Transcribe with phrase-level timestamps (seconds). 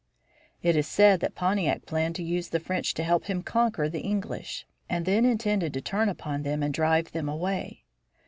[0.63, 3.99] It is said that Pontiac planned to use the French to help him conquer the
[4.01, 7.83] English, and then intended to turn upon them and drive them away.